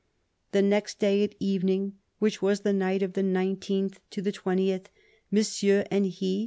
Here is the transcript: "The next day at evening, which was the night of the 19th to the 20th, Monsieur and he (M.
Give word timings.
"The 0.51 0.63
next 0.63 0.97
day 0.97 1.23
at 1.23 1.35
evening, 1.39 1.99
which 2.17 2.41
was 2.41 2.61
the 2.61 2.73
night 2.73 3.03
of 3.03 3.13
the 3.13 3.21
19th 3.21 3.97
to 4.09 4.21
the 4.23 4.31
20th, 4.31 4.87
Monsieur 5.29 5.85
and 5.91 6.07
he 6.07 6.39
(M. 6.39 6.39